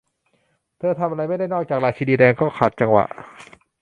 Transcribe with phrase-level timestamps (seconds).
[0.77, 3.05] เธอทำอะไรไม่ได้นอกจาก 'ราชินีแดงก็ขัดจังหวะ